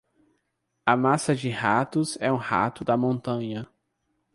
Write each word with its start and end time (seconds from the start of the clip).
A 0.83 0.97
massa 0.97 1.35
de 1.35 1.51
ratos 1.51 2.17
é 2.19 2.31
um 2.31 2.35
rato 2.35 2.83
da 2.83 2.97
montanha. 2.97 3.69